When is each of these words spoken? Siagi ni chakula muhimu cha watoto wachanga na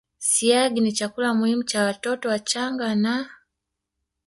Siagi 0.29 0.79
ni 0.81 0.91
chakula 0.91 1.33
muhimu 1.33 1.63
cha 1.63 1.83
watoto 1.83 2.29
wachanga 2.29 2.95
na 2.95 3.29